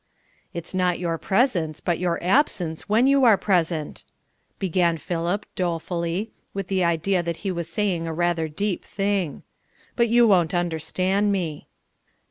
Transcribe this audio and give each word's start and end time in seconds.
"It's 0.51 0.73
not 0.73 0.97
your 0.97 1.19
presence, 1.19 1.79
but 1.79 1.99
your 1.99 2.17
absence 2.23 2.89
when 2.89 3.05
you 3.05 3.23
are 3.23 3.37
present," 3.37 4.03
began 4.57 4.97
Philip, 4.97 5.45
dolefully, 5.55 6.31
with 6.55 6.69
the 6.69 6.83
idea 6.83 7.21
that 7.21 7.37
he 7.45 7.51
was 7.51 7.69
saying 7.69 8.07
a 8.07 8.13
rather 8.13 8.47
deep 8.47 8.83
thing. 8.83 9.43
"But 9.95 10.09
you 10.09 10.25
won't 10.27 10.55
understand 10.55 11.31
me." 11.31 11.67